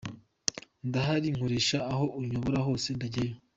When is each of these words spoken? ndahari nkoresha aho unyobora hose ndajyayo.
ndahari 0.87 1.27
nkoresha 1.35 1.77
aho 1.91 2.05
unyobora 2.19 2.59
hose 2.67 2.87
ndajyayo. 2.97 3.35